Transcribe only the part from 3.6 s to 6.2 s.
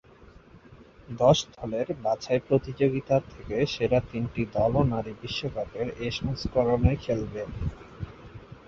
সেরা তিনটি দলও নারী বিশ্বকাপের এ